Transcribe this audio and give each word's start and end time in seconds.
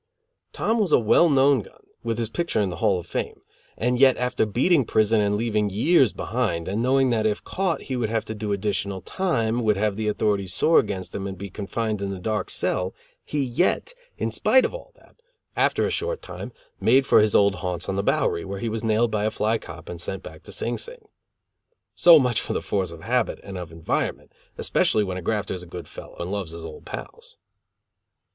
Tom 0.51 0.79
was 0.79 0.91
a 0.91 0.97
well 0.97 1.29
known 1.29 1.59
gun, 1.61 1.85
with 2.01 2.17
his 2.17 2.31
picture 2.31 2.59
in 2.59 2.71
the 2.71 2.77
Hall 2.77 2.97
of 2.97 3.05
Fame, 3.05 3.41
and 3.77 3.99
yet, 3.99 4.17
after 4.17 4.47
beating 4.47 4.83
prison, 4.83 5.21
and 5.21 5.35
leaving 5.35 5.69
years 5.69 6.11
behind, 6.11 6.67
and 6.67 6.81
knowing 6.81 7.11
that 7.11 7.27
if 7.27 7.43
caught 7.43 7.81
he 7.83 7.95
would 7.95 8.09
have 8.09 8.25
to 8.25 8.33
do 8.33 8.51
additional 8.51 9.01
time, 9.01 9.61
would 9.63 9.77
have 9.77 9.95
the 9.97 10.07
authorities 10.07 10.55
sore 10.55 10.79
against 10.79 11.13
him 11.13 11.27
and 11.27 11.37
be 11.37 11.51
confined 11.51 12.01
in 12.01 12.09
the 12.09 12.17
dark 12.19 12.49
cell, 12.49 12.95
he 13.23 13.43
yet, 13.43 13.93
in 14.17 14.31
spite 14.31 14.65
of 14.65 14.73
all 14.73 14.91
that, 14.95 15.17
after 15.55 15.85
a 15.85 15.91
short 15.91 16.23
time, 16.23 16.51
made 16.79 17.05
for 17.05 17.21
his 17.21 17.35
old 17.35 17.53
haunts 17.57 17.87
on 17.87 17.95
the 17.95 18.01
Bowery, 18.01 18.43
where 18.43 18.57
he 18.57 18.69
was 18.69 18.83
nailed 18.83 19.11
by 19.11 19.25
a 19.25 19.29
fly 19.29 19.59
cop 19.59 19.87
and 19.87 20.01
sent 20.01 20.23
back 20.23 20.41
to 20.41 20.51
Sing 20.51 20.79
Sing. 20.79 21.09
So 21.93 22.17
much 22.17 22.41
for 22.41 22.53
the 22.53 22.61
force 22.63 22.89
of 22.91 23.01
habit 23.01 23.39
and 23.43 23.55
of 23.55 23.71
environment, 23.71 24.31
especially 24.57 25.03
when 25.03 25.17
a 25.17 25.21
grafter 25.21 25.53
is 25.53 25.61
a 25.61 25.67
good 25.67 25.87
fellow 25.87 26.15
and 26.17 26.31
loves 26.31 26.53
his 26.53 26.65
old 26.65 26.85
pals. 26.87 27.37